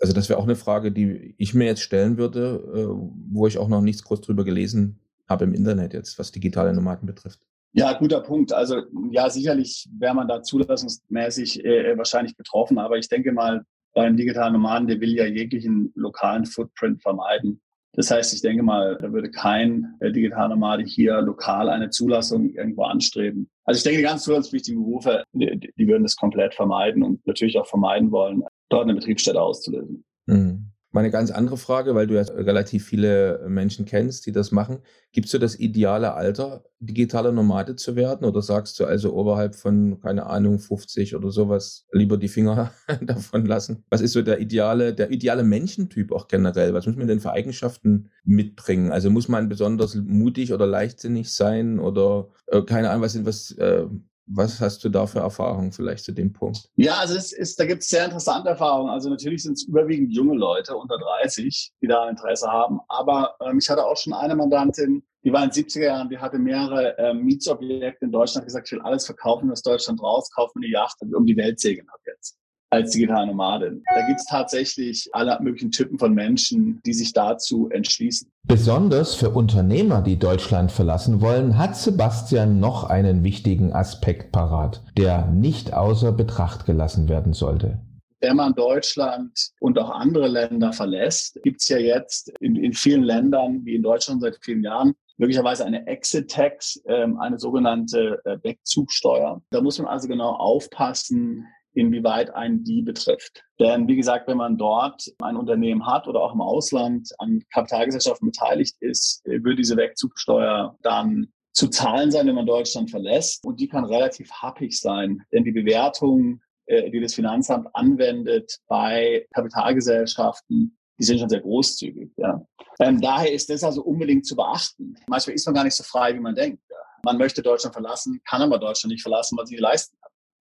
[0.00, 2.86] Also das wäre auch eine Frage, die ich mir jetzt stellen würde, äh,
[3.32, 7.06] wo ich auch noch nichts groß drüber gelesen habe im Internet jetzt, was digitale Nomaden
[7.06, 7.40] betrifft.
[7.72, 8.52] Ja, guter Punkt.
[8.52, 13.64] Also ja, sicherlich wäre man da zulassungsmäßig äh, wahrscheinlich betroffen, aber ich denke mal,
[13.94, 17.60] beim digitalen Nomaden, der will ja jeglichen lokalen Footprint vermeiden.
[17.94, 22.84] Das heißt, ich denke mal, da würde kein äh, Digitalnomade hier lokal eine Zulassung irgendwo
[22.84, 23.48] anstreben.
[23.64, 27.58] Also ich denke, die ganz zusatzpflichtigen Berufe, die, die, würden das komplett vermeiden und natürlich
[27.58, 30.04] auch vermeiden wollen, dort eine Betriebsstätte auszulösen.
[30.26, 30.70] Mhm.
[30.90, 34.78] Meine ganz andere Frage, weil du ja relativ viele Menschen kennst, die das machen.
[35.12, 38.24] Gibst du das ideale Alter, digitaler Nomade zu werden?
[38.24, 42.72] Oder sagst du also oberhalb von, keine Ahnung, 50 oder sowas, lieber die Finger
[43.02, 43.84] davon lassen?
[43.90, 46.72] Was ist so der ideale, der ideale Menschentyp auch generell?
[46.72, 48.90] Was muss man denn für Eigenschaften mitbringen?
[48.90, 53.84] Also muss man besonders mutig oder leichtsinnig sein oder äh, keine Ahnung, was, was äh,
[54.30, 56.68] was hast du da für Erfahrungen vielleicht zu dem Punkt?
[56.76, 58.90] Ja, also es ist, da gibt es sehr interessante Erfahrungen.
[58.90, 62.80] Also natürlich sind es überwiegend junge Leute unter 30, die da Interesse haben.
[62.88, 66.18] Aber ähm, ich hatte auch schon eine Mandantin, die war in den 70er Jahren, die
[66.18, 70.52] hatte mehrere ähm, Mietsobjekte in Deutschland gesagt, ich will alles verkaufen aus Deutschland raus, kaufe
[70.56, 72.38] eine Yacht und um die Welt segeln ab jetzt
[72.70, 73.82] als digitale Nomadin.
[73.94, 78.30] Da gibt es tatsächlich alle möglichen Typen von Menschen, die sich dazu entschließen.
[78.44, 85.26] Besonders für Unternehmer, die Deutschland verlassen wollen, hat Sebastian noch einen wichtigen Aspekt parat, der
[85.26, 87.80] nicht außer Betracht gelassen werden sollte.
[88.20, 93.04] Wenn man Deutschland und auch andere Länder verlässt, gibt es ja jetzt in, in vielen
[93.04, 99.40] Ländern, wie in Deutschland seit vielen Jahren, möglicherweise eine Exit-Tax, ähm, eine sogenannte äh, Wegzugsteuer.
[99.50, 101.46] Da muss man also genau aufpassen,
[101.78, 103.44] inwieweit einen die betrifft.
[103.60, 108.30] Denn wie gesagt, wenn man dort ein Unternehmen hat oder auch im Ausland an Kapitalgesellschaften
[108.30, 113.44] beteiligt ist, wird diese Wegzugsteuer dann zu zahlen sein, wenn man Deutschland verlässt.
[113.44, 119.26] Und die kann relativ happig sein, denn die Bewertung, äh, die das Finanzamt anwendet bei
[119.34, 122.10] Kapitalgesellschaften, die sind schon sehr großzügig.
[122.16, 122.44] Ja.
[122.80, 124.94] Ähm, daher ist das also unbedingt zu beachten.
[125.06, 126.62] Manchmal ist man gar nicht so frei, wie man denkt.
[127.04, 129.96] Man möchte Deutschland verlassen, kann aber Deutschland nicht verlassen, weil sie nicht leisten.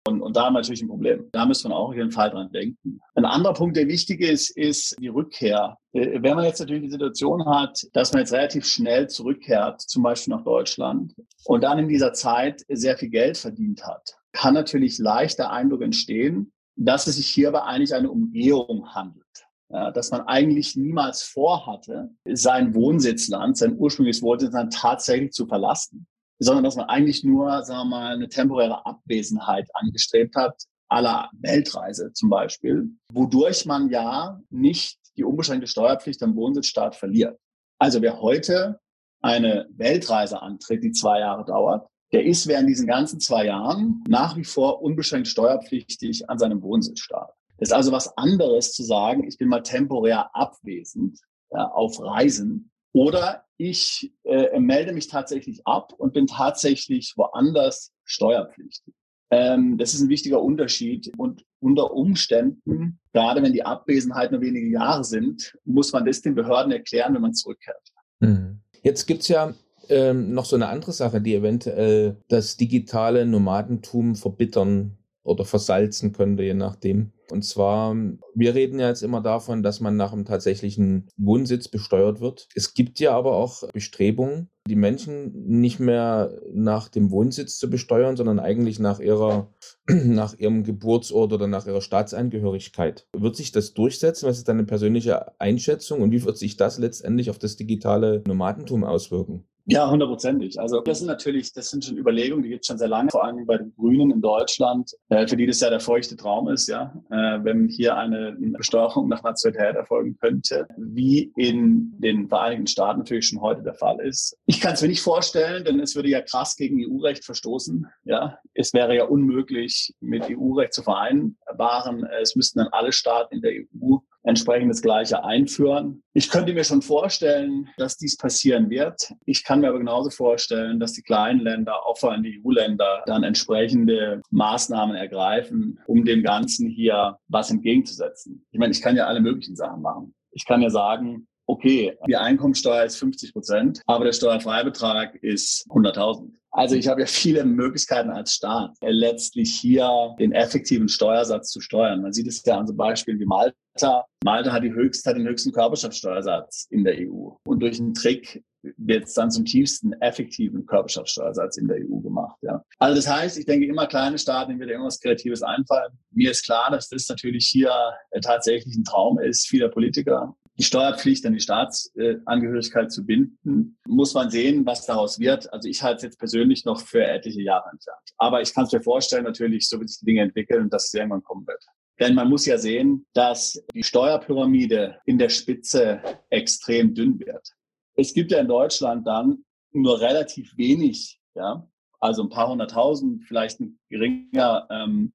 [0.04, 1.28] Und, und da haben wir natürlich ein Problem.
[1.32, 3.00] Da müssen wir auch auf jeden Fall dran denken.
[3.14, 5.78] Ein anderer Punkt, der wichtig ist, ist die Rückkehr.
[5.92, 10.02] Äh, wenn man jetzt natürlich die Situation hat, dass man jetzt relativ schnell zurückkehrt, zum
[10.02, 14.98] Beispiel nach Deutschland, und dann in dieser Zeit sehr viel Geld verdient hat, kann natürlich
[14.98, 19.22] leicht der Eindruck entstehen, dass es sich hierbei eigentlich eine Umgehung handelt.
[19.68, 26.06] Ja, dass man eigentlich niemals vorhatte, sein Wohnsitzland, sein ursprüngliches Wohnsitzland tatsächlich zu verlassen
[26.42, 32.12] sondern dass man eigentlich nur, sagen wir mal, eine temporäre Abwesenheit angestrebt hat, aller Weltreise
[32.12, 37.38] zum Beispiel, wodurch man ja nicht die unbeschränkte Steuerpflicht am Wohnsitzstaat verliert.
[37.78, 38.80] Also wer heute
[39.22, 44.36] eine Weltreise antritt, die zwei Jahre dauert, der ist während diesen ganzen zwei Jahren nach
[44.36, 47.32] wie vor unbeschränkt steuerpflichtig an seinem Wohnsitzstaat.
[47.58, 51.20] Das ist also was anderes zu sagen, ich bin mal temporär abwesend
[51.52, 58.94] ja, auf Reisen, oder ich äh, melde mich tatsächlich ab und bin tatsächlich woanders steuerpflichtig.
[59.30, 61.10] Ähm, das ist ein wichtiger Unterschied.
[61.16, 66.34] Und unter Umständen, gerade wenn die Abwesenheit nur wenige Jahre sind, muss man das den
[66.34, 67.88] Behörden erklären, wenn man zurückkehrt.
[68.20, 68.60] Mhm.
[68.82, 69.54] Jetzt gibt's ja
[69.88, 76.42] ähm, noch so eine andere Sache, die eventuell das digitale Nomadentum verbittern oder versalzen könnte,
[76.42, 77.12] je nachdem.
[77.30, 77.96] Und zwar,
[78.34, 82.48] wir reden ja jetzt immer davon, dass man nach einem tatsächlichen Wohnsitz besteuert wird.
[82.54, 88.16] Es gibt ja aber auch Bestrebungen, die Menschen nicht mehr nach dem Wohnsitz zu besteuern,
[88.16, 89.52] sondern eigentlich nach ihrer,
[89.88, 93.06] nach ihrem Geburtsort oder nach ihrer Staatsangehörigkeit.
[93.16, 94.28] Wird sich das durchsetzen?
[94.28, 98.84] Was ist deine persönliche Einschätzung und wie wird sich das letztendlich auf das digitale Nomadentum
[98.84, 99.46] auswirken?
[99.66, 100.58] Ja, hundertprozentig.
[100.58, 103.24] Also das sind natürlich, das sind schon Überlegungen, die gibt es schon sehr lange, vor
[103.24, 106.68] allem bei den Grünen in Deutschland, äh, für die das ja der feuchte Traum ist,
[106.68, 112.98] ja, äh, wenn hier eine Besteuerung nach Nationalität erfolgen könnte, wie in den Vereinigten Staaten
[113.00, 114.36] natürlich schon heute der Fall ist.
[114.46, 117.86] Ich kann es mir nicht vorstellen, denn es würde ja krass gegen EU-Recht verstoßen.
[118.04, 122.04] Ja, es wäre ja unmöglich, mit EU-Recht zu vereinbaren.
[122.20, 126.02] Es müssten dann alle Staaten in der EU entsprechend das Gleiche einführen.
[126.14, 129.12] Ich könnte mir schon vorstellen, dass dies passieren wird.
[129.24, 133.02] Ich kann mir aber genauso vorstellen, dass die kleinen Länder, auch vor allem die EU-Länder,
[133.06, 138.46] dann entsprechende Maßnahmen ergreifen, um dem Ganzen hier was entgegenzusetzen.
[138.52, 140.14] Ich meine, ich kann ja alle möglichen Sachen machen.
[140.30, 146.30] Ich kann ja sagen, okay, die Einkommensteuer ist 50 Prozent, aber der Steuerfreibetrag ist 100.000.
[146.54, 152.02] Also ich habe ja viele Möglichkeiten als Staat, letztlich hier den effektiven Steuersatz zu steuern.
[152.02, 154.04] Man sieht es ja an so Beispielen wie Malta.
[154.22, 157.30] Malta hat, die höchste, hat den höchsten Körperschaftssteuersatz in der EU.
[157.46, 158.44] Und durch einen Trick
[158.76, 162.36] wird es dann zum tiefsten effektiven Körperschaftssteuersatz in der EU gemacht.
[162.42, 162.62] Ja.
[162.78, 165.98] Also das heißt, ich denke immer kleine Staaten, denen wird irgendwas Kreatives einfallen.
[166.12, 167.72] Mir ist klar, dass das natürlich hier
[168.20, 174.30] tatsächlich ein Traum ist vieler Politiker die Steuerpflicht an die Staatsangehörigkeit zu binden, muss man
[174.30, 175.52] sehen, was daraus wird.
[175.52, 178.02] Also ich halte es jetzt persönlich noch für etliche Jahre entfernt.
[178.18, 180.94] Aber ich kann es mir vorstellen, natürlich, so wie sich die Dinge entwickeln, dass es
[180.94, 181.64] irgendwann kommen wird.
[182.00, 187.48] Denn man muss ja sehen, dass die Steuerpyramide in der Spitze extrem dünn wird.
[187.94, 191.66] Es gibt ja in Deutschland dann nur relativ wenig, ja,
[192.00, 195.12] also ein paar hunderttausend, vielleicht ein geringer, ähm,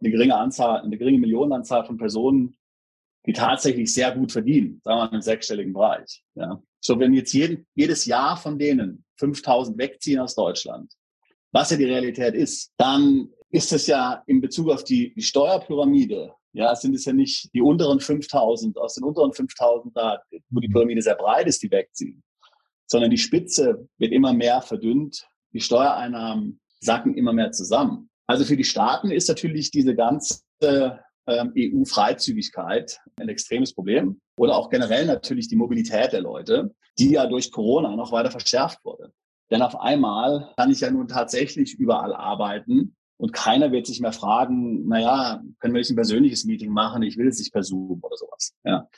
[0.00, 2.57] eine geringe Anzahl, eine geringe Millionenanzahl von Personen,
[3.28, 6.24] die tatsächlich sehr gut verdienen, sagen wir mal im sechsstelligen Bereich.
[6.34, 6.62] Ja.
[6.80, 10.90] So, wenn jetzt jeden, jedes Jahr von denen 5000 wegziehen aus Deutschland,
[11.52, 16.32] was ja die Realität ist, dann ist es ja in Bezug auf die, die Steuerpyramide,
[16.54, 20.68] ja, sind es ja nicht die unteren 5000, aus den unteren 5000 da, wo die
[20.68, 22.22] Pyramide sehr breit ist, die wegziehen,
[22.86, 28.08] sondern die Spitze wird immer mehr verdünnt, die Steuereinnahmen sacken immer mehr zusammen.
[28.26, 30.40] Also für die Staaten ist natürlich diese ganze
[31.28, 34.20] EU-Freizügigkeit ein extremes Problem.
[34.36, 38.84] Oder auch generell natürlich die Mobilität der Leute, die ja durch Corona noch weiter verschärft
[38.84, 39.12] wurde.
[39.50, 44.12] Denn auf einmal kann ich ja nun tatsächlich überall arbeiten und keiner wird sich mehr
[44.12, 47.02] fragen, naja, können wir nicht ein persönliches Meeting machen?
[47.02, 48.54] Ich will es nicht per Zoom oder sowas.
[48.64, 48.88] Ja.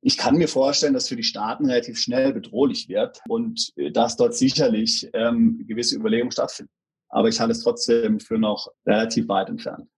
[0.00, 4.16] Ich kann mir vorstellen, dass für die Staaten relativ schnell bedrohlich wird und äh, dass
[4.16, 6.72] dort sicherlich ähm, gewisse Überlegungen stattfinden.
[7.08, 9.88] Aber ich halte es trotzdem für noch relativ weit entfernt.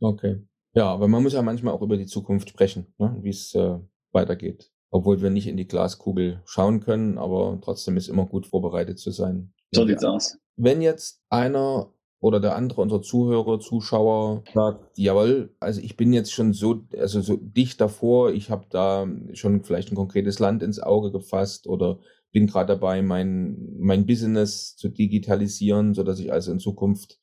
[0.00, 0.42] Okay.
[0.78, 3.16] Ja, aber man muss ja manchmal auch über die Zukunft sprechen, ne?
[3.20, 3.80] wie es äh,
[4.12, 4.70] weitergeht.
[4.90, 9.10] Obwohl wir nicht in die Glaskugel schauen können, aber trotzdem ist immer gut vorbereitet zu
[9.10, 9.52] sein.
[9.72, 10.38] So sieht's aus.
[10.54, 16.32] Wenn jetzt einer oder der andere unserer Zuhörer, Zuschauer sagt, jawohl, also ich bin jetzt
[16.32, 20.78] schon so, also so dicht davor, ich habe da schon vielleicht ein konkretes Land ins
[20.78, 21.98] Auge gefasst oder
[22.30, 27.18] bin gerade dabei, mein, mein Business zu digitalisieren, so dass ich also in Zukunft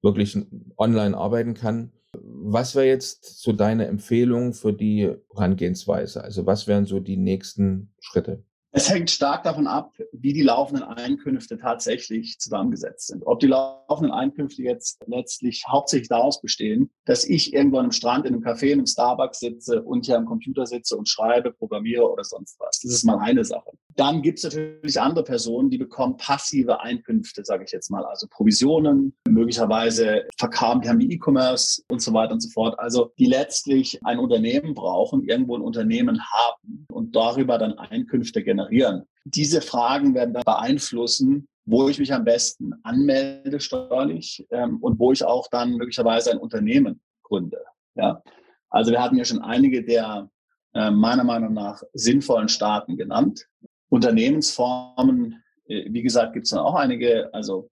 [0.00, 0.38] wirklich
[0.76, 1.90] online arbeiten kann.
[2.12, 6.22] Was wäre jetzt so deine Empfehlung für die Herangehensweise?
[6.22, 8.44] Also was wären so die nächsten Schritte?
[8.72, 13.24] Es hängt stark davon ab, wie die laufenden Einkünfte tatsächlich zusammengesetzt sind.
[13.26, 18.26] Ob die laufenden Einkünfte jetzt letztlich hauptsächlich daraus bestehen, dass ich irgendwo an einem Strand,
[18.26, 22.08] in einem Café, in einem Starbucks sitze und hier am Computer sitze und schreibe, programmiere
[22.08, 22.78] oder sonst was.
[22.80, 23.72] Das ist mal eine Sache.
[24.00, 28.26] Dann gibt es natürlich andere Personen, die bekommen passive Einkünfte, sage ich jetzt mal, also
[28.30, 32.78] Provisionen, möglicherweise verkaufen, die haben die E-Commerce und so weiter und so fort.
[32.78, 39.02] Also die letztlich ein Unternehmen brauchen, irgendwo ein Unternehmen haben und darüber dann Einkünfte generieren.
[39.26, 45.12] Diese Fragen werden dann beeinflussen, wo ich mich am besten anmelde steuerlich ähm, und wo
[45.12, 47.58] ich auch dann möglicherweise ein Unternehmen gründe.
[47.96, 48.22] Ja?
[48.70, 50.30] Also wir hatten ja schon einige der
[50.72, 53.48] äh, meiner Meinung nach sinnvollen Staaten genannt.
[53.90, 57.32] Unternehmensformen, äh, wie gesagt, gibt es dann auch einige.
[57.34, 57.68] Also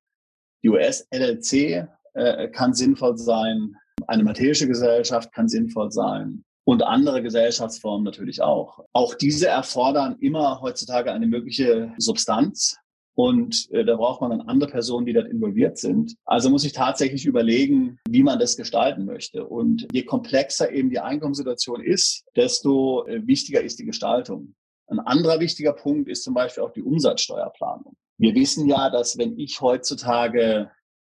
[0.62, 3.74] die US-LLC äh, kann sinnvoll sein,
[4.06, 8.84] eine maltesische Gesellschaft kann sinnvoll sein und andere Gesellschaftsformen natürlich auch.
[8.92, 12.76] Auch diese erfordern immer heutzutage eine mögliche Substanz.
[13.14, 16.14] Und äh, da braucht man dann andere Personen, die dort involviert sind.
[16.24, 19.44] Also muss ich tatsächlich überlegen, wie man das gestalten möchte.
[19.46, 24.54] Und je komplexer eben die Einkommenssituation ist, desto äh, wichtiger ist die Gestaltung.
[24.88, 27.96] Ein anderer wichtiger Punkt ist zum Beispiel auch die Umsatzsteuerplanung.
[28.18, 30.70] Wir wissen ja, dass wenn ich heutzutage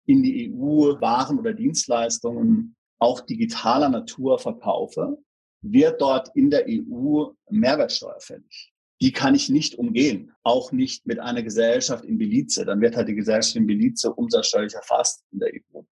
[0.06, 5.18] in die EU Waren oder Dienstleistungen auch digitaler Natur verkaufe,
[5.62, 8.72] wird dort in der EU Mehrwertsteuer fällig.
[9.00, 12.64] Die kann ich nicht umgehen, auch nicht mit einer Gesellschaft in Belize.
[12.64, 15.82] Dann wird halt die Gesellschaft in Belize umsatzsteuerlich erfasst in der EU.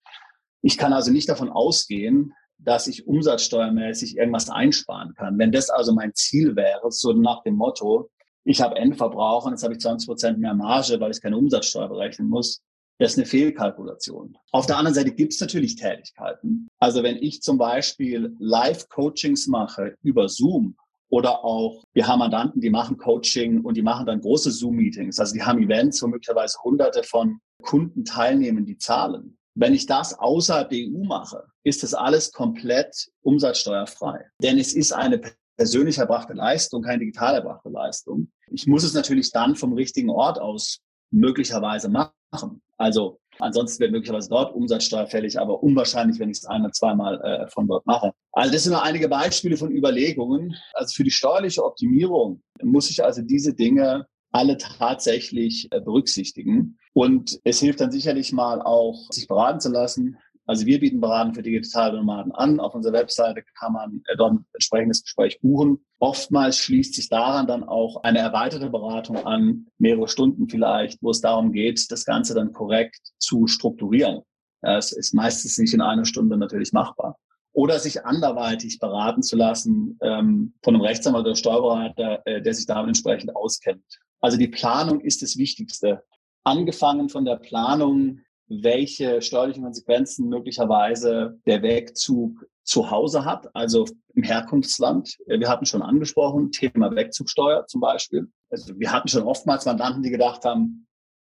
[0.62, 2.32] Ich kann also nicht davon ausgehen,
[2.64, 5.38] dass ich umsatzsteuermäßig irgendwas einsparen kann.
[5.38, 8.10] Wenn das also mein Ziel wäre, so nach dem Motto,
[8.44, 11.88] ich habe Endverbraucher und jetzt habe ich 20 Prozent mehr Marge, weil ich keine Umsatzsteuer
[11.88, 12.60] berechnen muss.
[12.98, 14.36] Das ist eine Fehlkalkulation.
[14.52, 16.68] Auf der anderen Seite gibt es natürlich Tätigkeiten.
[16.78, 20.76] Also wenn ich zum Beispiel Live-Coachings mache über Zoom
[21.08, 25.18] oder auch, wir haben Mandanten, die machen Coaching und die machen dann große Zoom-Meetings.
[25.18, 29.36] Also die haben Events, wo möglicherweise hunderte von Kunden teilnehmen, die zahlen.
[29.54, 34.24] Wenn ich das außerhalb der EU mache, ist das alles komplett umsatzsteuerfrei.
[34.42, 35.20] Denn es ist eine
[35.56, 38.30] persönlich erbrachte Leistung, keine digital erbrachte Leistung.
[38.50, 42.62] Ich muss es natürlich dann vom richtigen Ort aus möglicherweise machen.
[42.78, 47.48] Also ansonsten wird möglicherweise dort Umsatzsteuer fällig, aber unwahrscheinlich, wenn ich es einmal, zweimal äh,
[47.48, 48.12] von dort mache.
[48.32, 50.56] Also das sind nur einige Beispiele von Überlegungen.
[50.72, 56.78] Also für die steuerliche Optimierung muss ich also diese Dinge alle tatsächlich äh, berücksichtigen.
[56.94, 60.16] Und es hilft dann sicherlich mal auch, sich beraten zu lassen.
[60.46, 62.58] Also wir bieten Beratung für digitale Nomaden an.
[62.58, 65.84] Auf unserer Webseite kann man äh, dort ein entsprechendes Gespräch buchen.
[65.98, 71.20] Oftmals schließt sich daran dann auch eine erweiterte Beratung an, mehrere Stunden vielleicht, wo es
[71.20, 74.22] darum geht, das Ganze dann korrekt zu strukturieren.
[74.62, 77.18] Es ist meistens nicht in einer Stunde natürlich machbar.
[77.54, 82.66] Oder sich anderweitig beraten zu lassen ähm, von einem Rechtsanwalt oder Steuerberater, äh, der sich
[82.66, 84.00] damit entsprechend auskennt.
[84.22, 86.04] Also die Planung ist das Wichtigste.
[86.44, 94.22] Angefangen von der Planung, welche steuerlichen Konsequenzen möglicherweise der Wegzug zu Hause hat, also im
[94.22, 95.18] Herkunftsland.
[95.26, 98.30] Wir hatten schon angesprochen, Thema Wegzugsteuer zum Beispiel.
[98.50, 100.86] Also wir hatten schon oftmals Mandanten, die gedacht haben,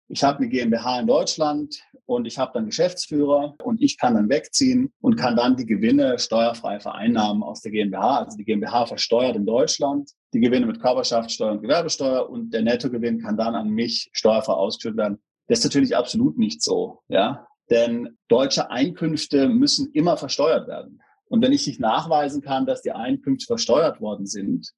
[0.08, 4.28] ich habe eine GmbH in Deutschland und ich habe dann Geschäftsführer und ich kann dann
[4.28, 8.24] wegziehen und kann dann die Gewinne steuerfrei vereinnahmen aus der GmbH.
[8.24, 13.20] Also die GmbH versteuert in Deutschland die Gewinne mit Körperschaftssteuer und Gewerbesteuer und der Nettogewinn
[13.20, 15.18] kann dann an mich steuerfrei ausgeschüttet werden.
[15.48, 17.46] Das ist natürlich absolut nicht so, ja.
[17.70, 21.00] Denn deutsche Einkünfte müssen immer versteuert werden.
[21.28, 24.70] Und wenn ich nicht nachweisen kann, dass die Einkünfte versteuert worden sind,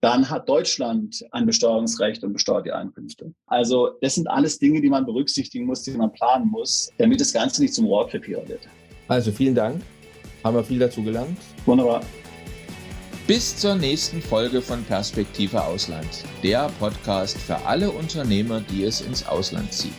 [0.00, 3.32] dann hat Deutschland ein Besteuerungsrecht und besteuert die Einkünfte.
[3.46, 7.32] Also das sind alles Dinge, die man berücksichtigen muss, die man planen muss, damit das
[7.32, 8.68] Ganze nicht zum Rohrkrepierer wird.
[9.08, 9.82] Also vielen Dank.
[10.42, 11.38] Haben wir viel dazu gelernt.
[11.64, 12.02] Wunderbar.
[13.26, 19.26] Bis zur nächsten Folge von Perspektive Ausland, der Podcast für alle Unternehmer, die es ins
[19.26, 19.92] Ausland zieht.